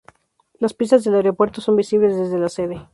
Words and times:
Las 0.57 0.73
pistas 0.73 1.03
del 1.03 1.13
aeropuerto 1.13 1.61
son 1.61 1.75
visibles 1.75 2.17
desde 2.17 2.39
la 2.39 2.49
sede. 2.49 2.89